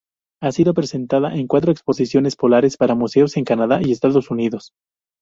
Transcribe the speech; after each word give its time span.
Ha 0.41 0.51
sido 0.51 0.73
presentada 0.73 1.35
en 1.35 1.45
cuatro 1.45 1.71
exposiciones 1.71 2.35
polares 2.35 2.75
para 2.75 2.95
museos 2.95 3.37
en 3.37 3.43
Canadá 3.45 3.81
y 3.83 3.91
Estados 3.91 4.31
Unidos. 4.31 4.73